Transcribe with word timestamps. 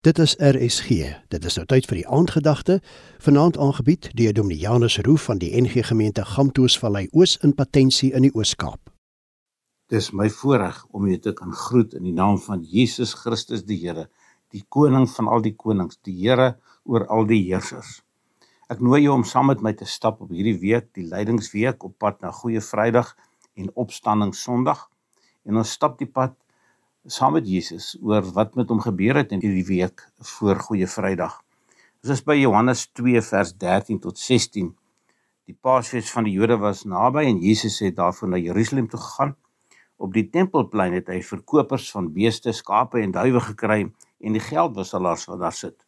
Dit 0.00 0.18
is 0.18 0.36
RSG. 0.38 0.88
Dit 1.28 1.44
is 1.44 1.56
nou 1.58 1.64
tyd 1.66 1.86
vir 1.90 1.98
die 1.98 2.04
aandgedagte. 2.06 2.76
Vanaand 3.18 3.56
aangebied 3.58 4.06
deur 4.14 4.36
Dominee 4.36 4.60
Janus 4.62 5.00
Roo 5.02 5.18
van 5.18 5.40
die 5.42 5.48
NG 5.58 5.82
Gemeente 5.88 6.22
Gamtoosvallei 6.22 7.08
Oos 7.10 7.34
in 7.42 7.54
Patensie 7.58 8.12
in 8.14 8.22
die 8.22 8.30
Oos-Kaap. 8.30 8.92
Dis 9.90 10.12
my 10.14 10.28
voorreg 10.30 10.78
om 10.94 11.10
julle 11.10 11.18
te 11.24 11.34
kan 11.34 11.50
groet 11.50 11.98
in 11.98 12.06
die 12.06 12.14
naam 12.14 12.38
van 12.46 12.62
Jesus 12.62 13.16
Christus 13.24 13.66
die 13.66 13.80
Here, 13.82 14.06
die 14.54 14.62
koning 14.70 15.10
van 15.16 15.26
al 15.34 15.42
die 15.42 15.56
konings, 15.58 15.98
die 16.06 16.14
Here 16.20 16.52
oor 16.86 17.08
al 17.10 17.26
die 17.26 17.42
heersers. 17.48 17.96
Ek 18.70 18.78
nooi 18.78 19.02
jou 19.02 19.18
om 19.18 19.26
saam 19.26 19.50
met 19.50 19.66
my 19.66 19.74
te 19.74 19.88
stap 19.98 20.22
op 20.22 20.30
hierdie 20.30 20.60
week, 20.62 20.92
die 20.94 21.08
Lydingsweek 21.10 21.82
op 21.82 21.98
pad 21.98 22.22
na 22.22 22.30
Goeie 22.30 22.62
Vrydag 22.62 23.16
en 23.58 23.74
Opstanding 23.74 24.30
Sondag. 24.46 24.86
En 25.42 25.58
ons 25.58 25.74
stap 25.74 25.98
die 25.98 26.06
pad 26.06 26.38
saam 27.06 27.32
met 27.32 27.46
Jesus 27.48 27.96
oor 28.02 28.24
wat 28.34 28.56
met 28.58 28.68
hom 28.68 28.80
gebeur 28.82 29.20
het 29.20 29.30
in 29.32 29.40
hierdie 29.40 29.66
week 29.68 30.02
voor 30.32 30.58
Goeie 30.66 30.86
Vrydag. 30.90 31.38
Ons 32.02 32.10
is 32.18 32.22
by 32.26 32.34
Johannes 32.36 32.88
2 32.98 33.22
vers 33.22 33.52
13 33.54 34.00
tot 34.02 34.18
16. 34.18 34.72
Die 35.46 35.54
Paasfees 35.54 36.10
van 36.12 36.26
die 36.26 36.34
Jode 36.34 36.58
was 36.58 36.82
naby 36.84 37.24
en 37.30 37.38
Jesus 37.40 37.78
het 37.86 37.96
daarvoor 37.96 38.34
na 38.34 38.42
Jerusalem 38.42 38.90
toe 38.90 39.00
gegaan. 39.00 39.36
Op 39.96 40.12
die 40.12 40.26
tempelplein 40.26 40.98
het 40.98 41.08
hy 41.08 41.22
verkopers 41.22 41.88
van 41.94 42.10
beeste, 42.12 42.52
skape 42.52 43.00
en 43.00 43.14
duwe 43.14 43.40
gekry 43.46 43.80
en 44.18 44.36
die 44.36 44.42
geldwisselaars 44.42 45.30
wat 45.30 45.42
daar 45.46 45.56
sit. 45.56 45.78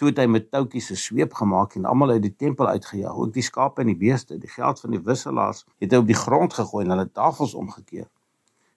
Toe 0.00 0.10
het 0.10 0.18
hy 0.22 0.26
met 0.32 0.50
toutjies 0.50 0.90
'n 0.90 0.96
sweep 0.96 1.34
gemaak 1.34 1.76
en 1.76 1.84
almal 1.84 2.16
uit 2.16 2.22
die 2.22 2.36
tempel 2.36 2.66
uitgejaag, 2.66 3.14
ook 3.14 3.32
die 3.32 3.42
skape 3.42 3.80
en 3.84 3.92
die 3.92 4.00
beeste. 4.00 4.38
Die 4.38 4.50
geld 4.50 4.80
van 4.80 4.90
die 4.90 5.02
wisselaars 5.02 5.66
het 5.78 5.92
hy 5.92 5.98
op 5.98 6.06
die 6.06 6.22
grond 6.24 6.54
gegooi 6.54 6.84
en 6.84 6.90
hulle 6.96 7.10
tafels 7.12 7.54
omgekeer 7.54 8.08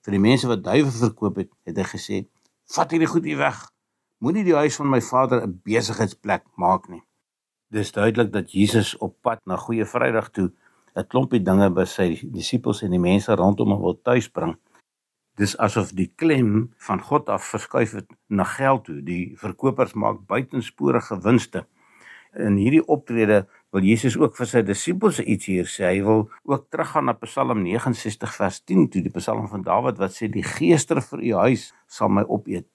vir 0.06 0.18
die 0.18 0.24
mense 0.24 0.48
wat 0.48 0.64
duiwe 0.64 0.92
verkoop 0.92 1.38
het, 1.44 1.52
het 1.66 1.78
hy 1.78 1.88
gesê: 1.94 2.18
"Vat 2.76 2.92
hierdie 2.92 3.10
goed 3.10 3.26
hier 3.26 3.38
weg. 3.38 3.70
Moenie 4.20 4.44
die 4.44 4.56
huis 4.56 4.76
van 4.76 4.90
my 4.90 5.02
Vader 5.02 5.44
'n 5.44 5.62
besigheidsplek 5.64 6.44
maak 6.56 6.90
nie." 6.90 7.04
Dis 7.72 7.92
duidelik 7.92 8.32
dat 8.34 8.52
Jesus 8.52 8.98
op 8.98 9.16
pad 9.22 9.40
na 9.46 9.56
Goeie 9.56 9.86
Vrydag 9.86 10.30
toe 10.32 10.52
'n 10.96 11.08
klompie 11.08 11.40
dinge 11.40 11.70
by 11.70 11.86
sy 11.86 12.20
disippels 12.24 12.82
en 12.84 12.92
die 12.92 13.00
mense 13.00 13.36
rondom 13.36 13.72
hom 13.72 13.82
wil 13.82 14.02
tuisbring. 14.02 14.58
Dis 15.40 15.58
asof 15.58 15.94
die 15.96 16.12
klem 16.16 16.74
van 16.88 17.00
God 17.02 17.30
af 17.30 17.44
verskuif 17.54 17.92
het 17.92 18.10
na 18.28 18.44
geld 18.44 18.84
toe. 18.84 19.02
Die 19.02 19.32
verkopers 19.40 19.94
maak 19.94 20.26
buitensporige 20.28 21.22
winste. 21.24 21.66
In 22.36 22.60
hierdie 22.60 22.84
optrede 22.88 23.48
wil 23.72 23.86
Jesus 23.88 24.18
ook 24.20 24.36
vir 24.36 24.50
sy 24.50 24.62
disippels 24.68 25.22
iets 25.24 25.48
hier 25.48 25.68
sê. 25.70 25.88
Hy 25.88 26.02
wil 26.04 26.26
ook 26.44 26.68
teruggaan 26.74 27.08
na 27.08 27.16
Psalm 27.24 27.64
69 27.64 28.34
vers 28.36 28.60
10 28.68 28.90
toe, 28.92 29.04
die 29.06 29.14
Psalm 29.16 29.48
van 29.52 29.64
Dawid 29.64 30.02
wat 30.02 30.16
sê 30.16 30.28
die 30.32 30.44
geester 30.44 31.00
vir 31.06 31.24
u 31.24 31.32
huis 31.46 31.70
sal 31.88 32.12
my 32.12 32.26
opeet. 32.28 32.68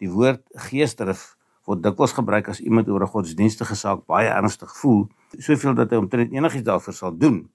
Die 0.00 0.08
woord 0.08 0.44
geester 0.68 1.12
word 1.68 1.82
dikwels 1.84 2.14
gebruik 2.16 2.48
as 2.48 2.62
iemand 2.64 2.88
oor 2.88 3.04
'n 3.04 3.12
godsdienstige 3.12 3.76
saak 3.76 4.06
baie 4.06 4.28
ernstig 4.28 4.72
voel, 4.80 5.08
soveel 5.36 5.74
dat 5.74 5.90
hy 5.90 5.98
omtrent 6.00 6.32
enigiets 6.32 6.64
daarvoor 6.64 6.94
sal 6.94 7.12
doen. 7.12 7.50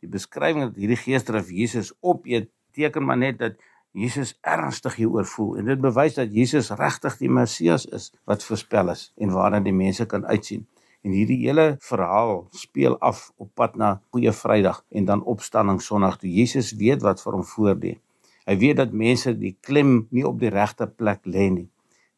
Die 0.00 0.08
beskrywing 0.08 0.70
dat 0.70 0.76
hierdie 0.76 0.96
geester 0.96 1.34
of 1.34 1.50
Jesus 1.50 1.92
opeet, 2.00 2.48
teken 2.72 3.04
maar 3.04 3.18
net 3.18 3.38
dat 3.38 3.58
Jesus 3.92 4.38
ernstig 4.46 4.94
hieroor 4.94 5.26
voel 5.26 5.56
en 5.58 5.64
dit 5.64 5.80
bewys 5.80 6.14
dat 6.14 6.30
Jesus 6.30 6.70
regtig 6.70 7.16
die 7.18 7.28
Messias 7.28 7.86
is 7.86 8.12
wat 8.24 8.44
voorspel 8.44 8.90
is 8.90 9.12
en 9.18 9.32
waarna 9.34 9.60
die 9.60 9.74
mense 9.74 10.06
kan 10.06 10.26
uitsien. 10.26 10.66
En 11.00 11.14
hierdie 11.16 11.38
hele 11.46 11.76
verhaal 11.80 12.42
speel 12.52 12.98
af 13.00 13.30
op 13.40 13.48
pad 13.56 13.76
na 13.80 13.94
Goeie 14.12 14.32
Vrydag 14.36 14.82
en 14.92 15.06
dan 15.08 15.22
Opstanding 15.24 15.80
Sondag 15.80 16.18
toe 16.20 16.28
Jesus 16.28 16.74
weet 16.76 17.00
wat 17.06 17.22
vir 17.24 17.38
hom 17.38 17.44
voordien. 17.48 18.00
Hy 18.44 18.56
weet 18.60 18.76
dat 18.82 18.92
mense 18.92 19.32
die 19.38 19.54
klem 19.64 19.94
nie 20.12 20.26
op 20.28 20.36
die 20.42 20.50
regte 20.52 20.88
plek 20.90 21.24
lê 21.24 21.48
nie. 21.54 21.68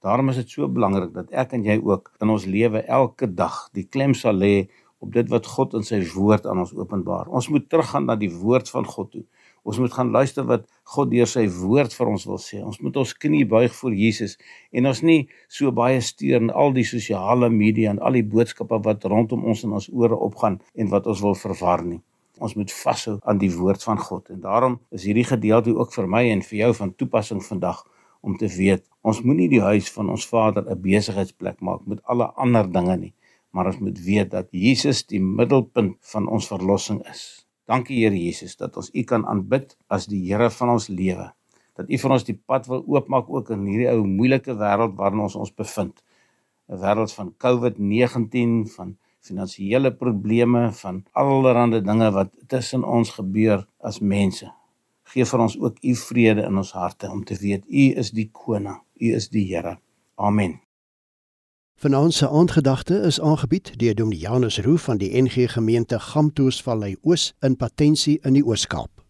Daarom 0.03 0.33
is 0.33 0.41
dit 0.41 0.51
so 0.51 0.67
belangrik 0.67 1.13
dat 1.15 1.31
ek 1.31 1.55
en 1.55 1.63
jy 1.63 1.77
ook 1.79 2.11
in 2.25 2.33
ons 2.35 2.47
lewe 2.51 2.83
elke 2.91 3.29
dag 3.31 3.69
die 3.77 3.87
klem 3.87 4.17
sal 4.19 4.35
lê 4.35 4.67
op 5.03 5.13
dit 5.15 5.31
wat 5.31 5.47
God 5.47 5.79
in 5.79 5.87
sy 5.87 6.01
woord 6.15 6.49
aan 6.51 6.65
ons 6.65 6.75
openbaar. 6.75 7.31
Ons 7.31 7.51
moet 7.55 7.69
teruggaan 7.71 8.11
na 8.11 8.19
die 8.19 8.31
woord 8.35 8.71
van 8.71 8.87
God 8.87 9.13
toe. 9.15 9.23
Ons 9.63 9.79
moet 9.79 9.93
gaan 9.95 10.11
luister 10.11 10.47
wat 10.49 10.65
God 10.95 11.13
deur 11.13 11.29
sy 11.31 11.45
woord 11.55 11.95
vir 11.95 12.09
ons 12.11 12.25
wil 12.27 12.41
sê. 12.43 12.59
Ons 12.67 12.81
moet 12.83 12.97
ons 12.99 13.13
knie 13.25 13.45
buig 13.47 13.75
voor 13.79 13.95
Jesus 13.95 14.37
en 14.73 14.89
ons 14.91 15.03
nie 15.07 15.21
so 15.49 15.71
baie 15.71 16.01
steur 16.03 16.43
in 16.43 16.51
al 16.51 16.75
die 16.75 16.87
sosiale 16.87 17.51
media 17.51 17.93
en 17.95 18.01
al 18.03 18.19
die 18.19 18.27
boodskappe 18.27 18.81
wat 18.87 19.07
rondom 19.07 19.45
ons 19.47 19.63
in 19.67 19.77
ons 19.79 19.87
ore 19.93 20.19
opgaan 20.19 20.59
en 20.75 20.91
wat 20.91 21.07
ons 21.07 21.23
wil 21.23 21.39
verwar 21.39 21.85
nie. 21.87 22.01
Ons 22.43 22.57
moet 22.59 22.75
vashou 22.75 23.19
aan 23.29 23.39
die 23.39 23.53
woord 23.55 23.85
van 23.87 24.03
God 24.03 24.33
en 24.35 24.43
daarom 24.43 24.81
is 24.91 25.07
hierdie 25.07 25.29
gedeelte 25.29 25.77
ook 25.77 25.95
vir 25.95 26.11
my 26.11 26.25
en 26.33 26.43
vir 26.43 26.59
jou 26.65 26.73
van 26.81 26.95
toepassing 26.99 27.45
vandag 27.47 27.85
om 28.23 28.35
te 28.39 28.51
weet 28.51 28.87
ons 29.03 29.23
moenie 29.27 29.49
die 29.51 29.63
huis 29.63 29.91
van 29.95 30.11
ons 30.15 30.27
Vader 30.31 30.67
'n 30.71 30.83
besigheidsplek 30.83 31.61
maak 31.61 31.87
met 31.87 32.03
alle 32.05 32.27
ander 32.45 32.67
dinge 32.73 32.97
nie, 32.97 33.15
maar 33.51 33.67
ons 33.67 33.79
moet 33.79 33.99
weet 33.99 34.31
dat 34.31 34.49
Jesus 34.51 35.07
die 35.07 35.21
middelpunt 35.21 35.97
van 36.13 36.29
ons 36.29 36.47
verlossing 36.47 37.03
is. 37.11 37.42
Dankie 37.71 38.01
Here 38.03 38.19
Jesus 38.19 38.57
dat 38.59 38.77
ons 38.77 38.91
U 38.91 39.03
kan 39.07 39.27
aanbid 39.29 39.77
as 39.89 40.09
die 40.11 40.23
Here 40.27 40.51
van 40.51 40.75
ons 40.75 40.89
lewe. 40.91 41.29
Dat 41.79 41.89
U 41.89 41.99
vir 42.05 42.15
ons 42.17 42.25
die 42.27 42.37
pad 42.37 42.67
wil 42.71 42.83
oopmaak 42.85 43.31
ook 43.31 43.53
in 43.55 43.67
hierdie 43.69 43.91
ou 43.93 44.03
moeilike 44.07 44.57
wêreld 44.59 44.97
waarin 44.99 45.23
ons 45.27 45.39
ons 45.39 45.55
bevind. 45.55 46.03
'n 46.69 46.81
Wêreld 46.83 47.13
van 47.13 47.35
COVID-19, 47.45 48.67
van 48.77 48.97
finansiële 49.23 49.93
probleme, 49.95 50.73
van 50.73 51.05
allerlei 51.13 51.81
dinge 51.81 52.11
wat 52.11 52.31
tussen 52.49 52.85
ons 52.85 53.11
gebeur 53.11 53.67
as 53.81 54.01
mense. 54.01 54.51
Geef 55.13 55.31
vir 55.31 55.41
ons 55.47 55.59
ook 55.59 55.79
U 55.83 55.95
vrede 55.95 56.43
in 56.49 56.57
ons 56.57 56.73
harte 56.73 57.11
om 57.11 57.25
te 57.25 57.37
weet 57.37 57.65
U 57.69 57.85
is 58.03 58.11
die 58.11 58.29
koning, 58.33 58.81
U 59.01 59.15
is 59.15 59.29
die 59.29 59.47
Here. 59.47 59.79
Amen. 60.17 60.61
Vanaand 61.75 62.15
se 62.15 62.29
aandgedagte 62.29 62.95
is 62.95 63.21
aangebied 63.21 63.73
deur 63.79 63.95
Dominee 63.95 64.21
Janus 64.21 64.59
Roo 64.59 64.77
van 64.77 64.99
die 64.99 65.23
NG 65.23 65.53
Gemeente 65.53 65.99
Gamtoosvallei 65.99 66.97
Oos 67.03 67.35
in 67.41 67.57
Patensie 67.57 68.21
in 68.23 68.33
die 68.33 68.45
Oos-Kaap. 68.45 69.02